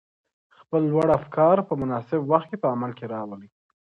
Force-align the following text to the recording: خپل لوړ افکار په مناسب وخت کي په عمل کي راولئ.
خپل 0.59 0.81
لوړ 0.91 1.07
افکار 1.19 1.55
په 1.67 1.73
مناسب 1.81 2.19
وخت 2.31 2.47
کي 2.51 2.57
په 2.63 2.67
عمل 2.73 2.91
کي 2.97 3.05
راولئ. 3.13 3.49